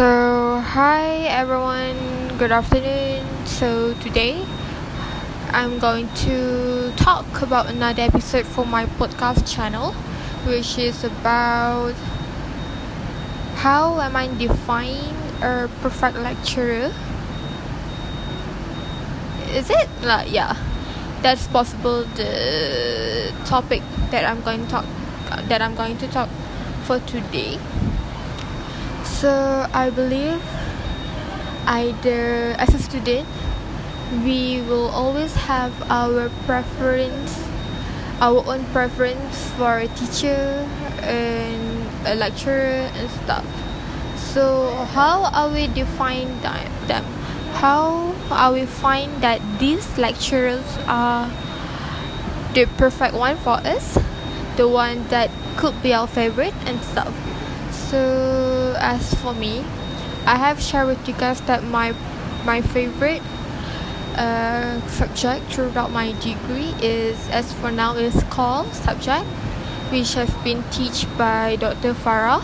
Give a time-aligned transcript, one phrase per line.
[0.00, 3.20] So, hi everyone, good afternoon.
[3.44, 4.42] So, today
[5.52, 9.92] I'm going to talk about another episode for my podcast channel,
[10.48, 11.92] which is about
[13.56, 16.88] how am I defining a perfect lecturer.
[19.52, 19.88] Is it?
[20.00, 20.56] Like, yeah,
[21.20, 22.04] that's possible.
[22.16, 23.82] The topic
[24.12, 24.86] that I'm going to talk
[25.28, 26.30] that I'm going to talk
[26.88, 27.58] for today.
[29.20, 30.40] So I believe
[31.66, 33.28] either as a student
[34.24, 37.36] we will always have our preference
[38.20, 40.64] our own preference for a teacher
[41.04, 43.44] and a lecturer and stuff.
[44.16, 47.04] So how are we define them?
[47.60, 51.28] How are we find that these lecturers are
[52.54, 53.98] the perfect one for us?
[54.56, 55.28] The one that
[55.58, 57.12] could be our favorite and stuff.
[57.72, 58.39] So
[58.80, 59.64] as for me,
[60.26, 61.94] I have shared with you guys that my
[62.44, 63.22] my favorite
[64.16, 69.26] uh, subject throughout my degree is as for now is called subject
[69.92, 71.94] which has been taught by Dr.
[71.94, 72.42] Farah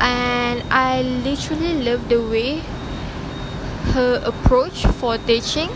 [0.00, 2.58] and I literally love the way
[3.92, 5.70] her approach for teaching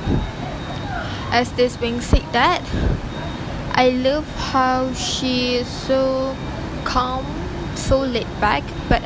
[1.33, 2.62] as this being said that
[3.72, 6.36] I love how she is so
[6.84, 7.39] calm
[7.81, 9.03] so laid back but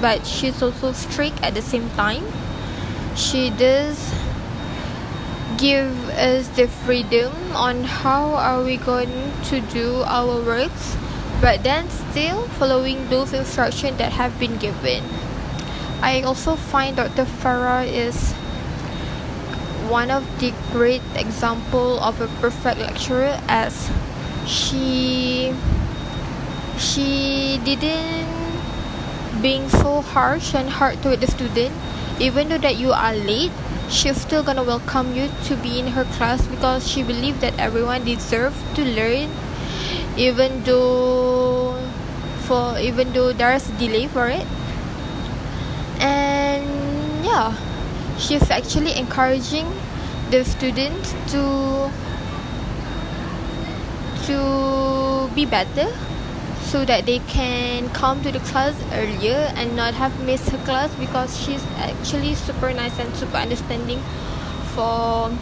[0.00, 2.24] but she's also strict at the same time.
[3.16, 3.96] She does
[5.56, 10.96] give us the freedom on how are we going to do our works
[11.40, 15.02] but then still following those instructions that have been given.
[16.00, 18.34] I also find dr farah is
[19.90, 23.90] one of the great example of a perfect lecturer as
[24.46, 25.54] she
[26.78, 28.28] she didn't
[29.42, 31.74] being so harsh and hard to the student.
[32.18, 33.52] Even though that you are late
[33.88, 38.04] she's still gonna welcome you to be in her class because she believes that everyone
[38.04, 39.30] deserves to learn.
[40.16, 41.80] Even though
[42.44, 44.46] for even though there's a delay for it.
[46.00, 47.54] And yeah.
[48.18, 49.66] She's actually encouraging
[50.30, 51.90] the students to
[54.26, 55.88] to be better
[56.70, 60.94] so that they can come to the class earlier and not have missed her class
[60.96, 63.98] because she's actually super nice and super understanding
[64.74, 65.32] for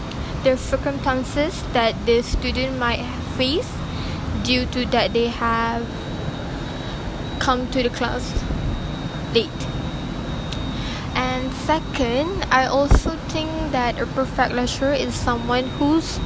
[0.45, 3.03] the circumstances that the student might
[3.37, 3.71] face
[4.45, 5.85] due to that they have
[7.41, 8.23] come to the class
[9.35, 9.51] late.
[11.17, 16.21] And second i also think that a perfect lecturer is someone who's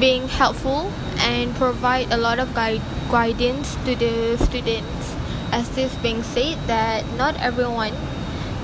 [0.00, 5.14] being helpful and provide a lot of guide, guidance to the students.
[5.52, 7.92] As this being said that not everyone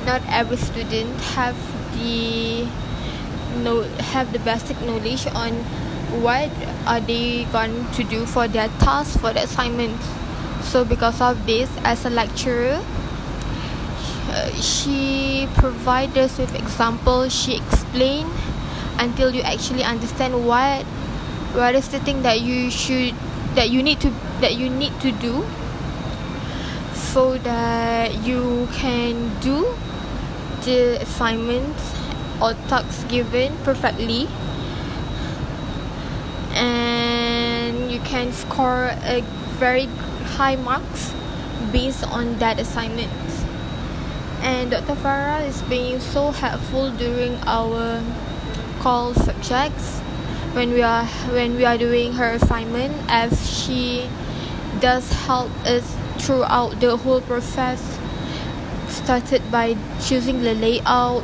[0.06, 1.56] not every student have
[1.98, 2.64] the
[3.62, 3.82] know
[4.14, 5.52] have the basic knowledge on
[6.22, 6.50] what
[6.86, 10.06] are they going to do for their task for the assignments.
[10.62, 12.80] So because of this as a lecturer
[14.60, 18.26] she provide us with example she explain
[18.98, 20.84] until you actually understand what
[21.54, 23.14] what is the thing that you should
[23.56, 25.44] that you need to that you need to do
[26.92, 29.64] so that you can do
[30.64, 31.94] the assignments
[32.40, 34.28] or tasks given perfectly
[36.52, 39.22] and you can score a
[39.56, 39.86] very
[40.36, 41.14] high marks
[41.72, 43.10] based on that assignment
[44.42, 44.94] and Dr.
[45.00, 48.04] Farah is being so helpful during our
[48.80, 50.02] call subjects
[50.56, 51.04] when we are
[51.36, 54.08] when we are doing her assignment as she
[54.80, 55.84] does help us
[56.16, 57.98] throughout the whole process
[58.88, 61.22] started by choosing the layout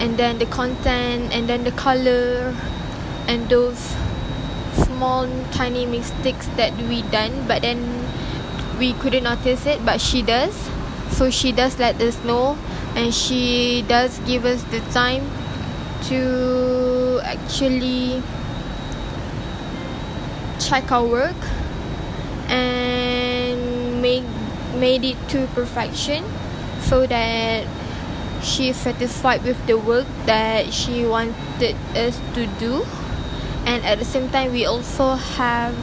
[0.00, 2.56] and then the content and then the color
[3.28, 3.94] and those
[4.74, 7.78] small tiny mistakes that we done but then
[8.78, 10.54] we couldn't notice it but she does.
[11.10, 12.58] So she does let us know
[12.96, 15.22] and she does give us the time
[16.08, 18.22] to actually
[20.60, 21.36] check our work
[22.48, 24.24] and make
[24.76, 26.24] made it to perfection
[26.82, 27.66] so that
[28.42, 32.84] she's satisfied with the work that she wanted us to do.
[33.64, 35.74] And at the same time we also have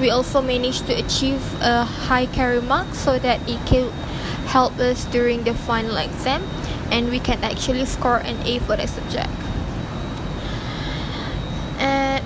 [0.00, 3.90] we also managed to achieve a high carry mark so that it can
[4.50, 6.42] help us during the final exam
[6.90, 9.30] and we can actually score an A for the subject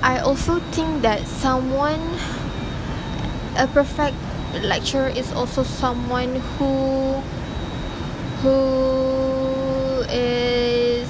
[0.04, 2.20] I also think that someone
[3.56, 4.14] a perfect
[4.60, 7.24] lecturer is also someone who
[8.44, 11.08] who is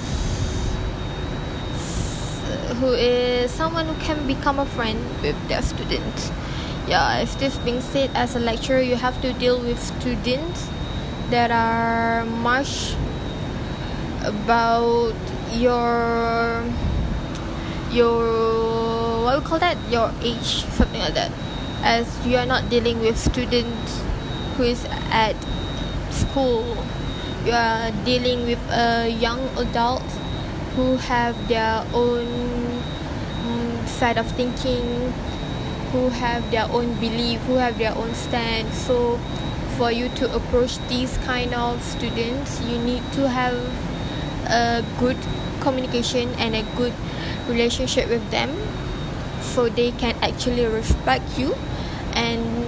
[2.78, 6.30] who is someone who can become a friend with their students.
[6.86, 10.70] Yeah if this being said as a lecturer you have to deal with students
[11.34, 12.94] that are much
[14.22, 15.18] about
[15.50, 16.62] your
[17.90, 18.53] your
[19.34, 21.30] what we call that your age something like that
[21.82, 24.02] as you are not dealing with students
[24.56, 25.34] who is at
[26.10, 26.62] school.
[27.44, 30.02] You are dealing with a young adult
[30.76, 32.26] who have their own
[33.44, 35.12] um, side of thinking
[35.92, 38.72] who have their own belief who have their own stand.
[38.72, 39.18] So
[39.76, 43.58] for you to approach these kind of students you need to have
[44.46, 45.18] a good
[45.60, 46.94] communication and a good
[47.48, 48.50] relationship with them
[49.54, 51.54] so they can actually respect you.
[52.18, 52.66] And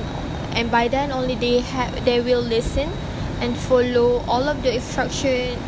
[0.55, 2.89] and by then only they have they will listen
[3.43, 5.59] and follow all of the instruction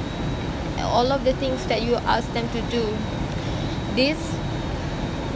[0.79, 2.87] all of the things that you ask them to do.
[3.99, 4.17] This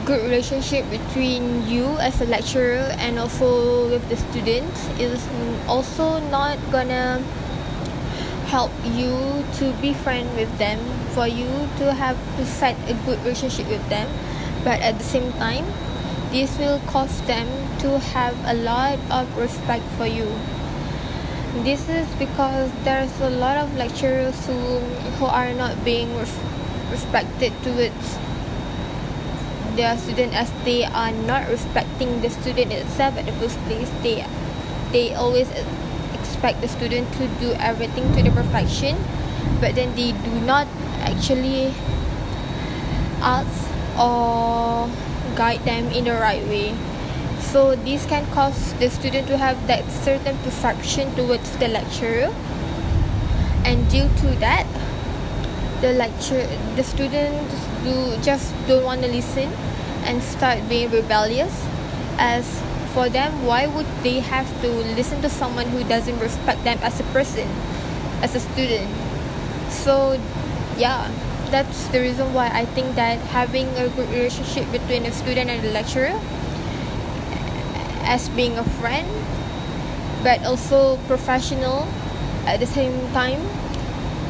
[0.07, 5.23] good relationship between you as a lecturer and also with the students is
[5.69, 7.23] also not gonna
[8.47, 10.79] help you to be friend with them
[11.15, 11.49] for you
[11.79, 14.09] to have to set a good relationship with them
[14.65, 15.67] but at the same time
[16.31, 17.47] this will cause them
[17.79, 20.27] to have a lot of respect for you.
[21.63, 24.81] This is because there's a lot of lecturers who
[25.21, 26.41] who are not being res-
[26.91, 28.17] respected towards
[29.77, 33.93] their student as they are not respecting the student itself at the first place.
[34.03, 34.25] They
[34.93, 35.49] they always
[36.17, 38.97] expect the student to do everything to the perfection
[39.61, 40.67] but then they do not
[41.01, 41.75] actually
[43.21, 44.89] ask or
[45.35, 46.75] guide them in the right way.
[47.41, 52.33] So this can cause the student to have that certain perception towards the lecturer.
[53.65, 54.67] And due to that
[55.81, 56.47] the lecture
[56.77, 59.51] the students do just don't want to listen
[60.05, 61.53] and start being rebellious.
[62.19, 62.47] As
[62.95, 67.01] for them why would they have to listen to someone who doesn't respect them as
[67.01, 67.49] a person
[68.23, 68.89] as a student?
[69.69, 70.21] So
[70.79, 71.11] yeah
[71.53, 75.65] that's the reason why i think that having a good relationship between a student and
[75.65, 76.19] a lecturer
[78.03, 79.07] as being a friend
[80.25, 81.87] but also professional
[82.47, 83.41] at the same time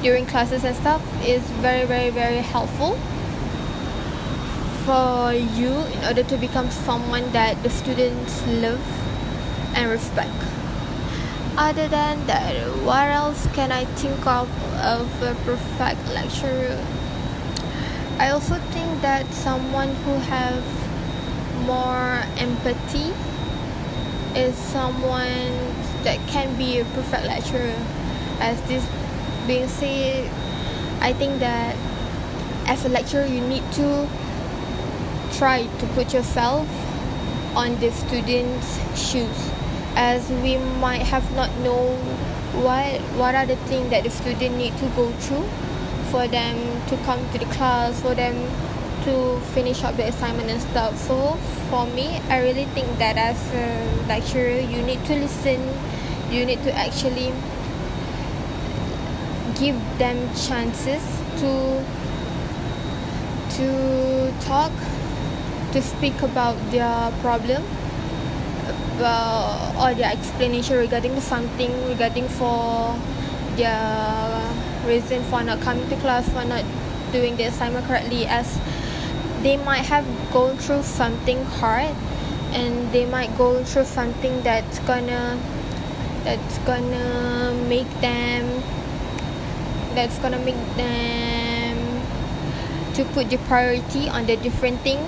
[0.02, 2.98] during classes and stuff is very very very helpful
[4.84, 8.82] for you in order to become someone that the students love
[9.74, 10.34] and respect.
[11.56, 14.48] Other than that, what else can I think of
[14.82, 16.84] of a perfect lecturer?
[18.22, 20.62] I also think that someone who have
[21.66, 23.10] more empathy
[24.38, 25.50] is someone
[26.04, 27.74] that can be a perfect lecturer.
[28.38, 28.86] As this
[29.48, 30.30] being said,
[31.00, 31.74] I think that
[32.68, 34.08] as a lecturer you need to
[35.32, 36.68] try to put yourself
[37.56, 39.50] on the student's shoes
[39.96, 41.96] as we might have not know
[42.62, 45.71] what what are the things that the student need to go through
[46.12, 46.56] for them
[46.88, 48.36] to come to the class for them
[49.04, 50.96] to finish up the assignment and stuff.
[50.98, 51.32] So
[51.70, 53.66] for me i really think that as a
[54.06, 55.58] lecturer you need to listen.
[56.30, 57.32] You need to actually
[59.58, 61.02] give them chances
[61.40, 61.52] to
[63.56, 64.72] to talk
[65.72, 67.62] to speak about their problem
[68.96, 72.96] about or their explanation regarding something regarding for
[73.56, 76.64] their reason for not coming to class for not
[77.12, 78.58] doing the assignment correctly as
[79.42, 81.94] they might have gone through something hard
[82.52, 85.38] and they might go through something that's gonna
[86.24, 88.62] that's gonna make them
[89.94, 91.76] that's gonna make them
[92.94, 94.98] to put the priority on the different thing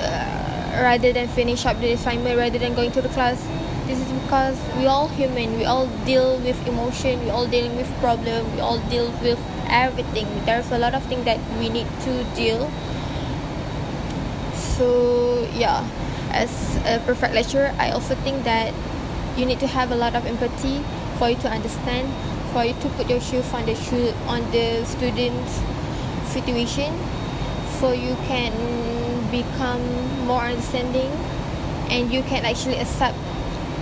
[0.00, 3.38] uh, rather than finish up the assignment rather than going to the class
[3.86, 7.88] this is because we all human we all deal with emotion we all dealing with
[8.00, 9.38] problem we all deal with
[9.68, 10.26] everything.
[10.44, 12.70] There's a lot of things that we need to deal.
[14.54, 15.86] So yeah
[16.34, 16.50] as
[16.84, 18.74] a perfect lecturer i also think that
[19.38, 20.82] you need to have a lot of empathy
[21.16, 22.10] for you to understand
[22.52, 25.62] for you to put your shoes on the shoe on the student's
[26.26, 26.90] situation
[27.78, 28.50] so you can
[29.30, 29.82] become
[30.26, 31.10] more understanding
[31.90, 33.16] and you can actually accept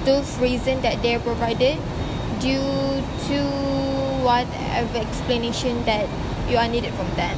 [0.04, 1.78] those reasons that they're provided
[2.40, 3.38] due to
[4.22, 6.08] whatever explanation that
[6.48, 7.36] you are needed from them.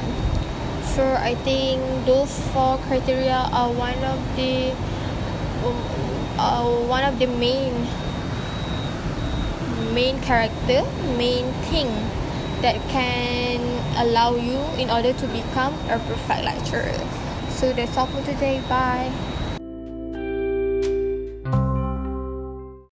[0.95, 4.71] So i think those four criteria are one of the
[6.39, 7.73] uh, one of the main
[9.93, 10.83] main character
[11.17, 11.91] main thing
[12.61, 13.59] that can
[13.99, 16.95] allow you in order to become a perfect lecturer.
[17.49, 18.61] So that's all for today.
[18.69, 19.34] Bye